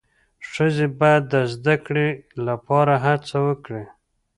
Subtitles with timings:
[0.51, 2.07] ښځې باید د زدهکړې
[2.47, 3.83] لپاره هڅه وکړي.